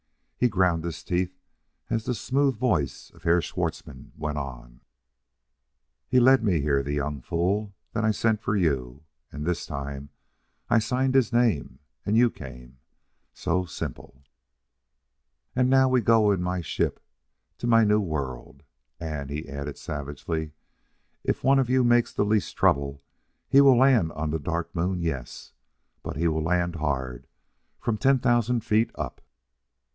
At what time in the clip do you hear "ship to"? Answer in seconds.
16.61-17.67